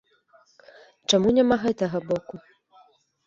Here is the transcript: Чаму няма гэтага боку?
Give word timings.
Чаму 1.13 1.29
няма 1.37 1.55
гэтага 1.65 1.97
боку? 2.09 2.35